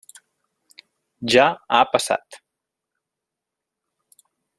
Ja 1.33 1.43
ha 1.75 1.81
passat. 1.91 2.39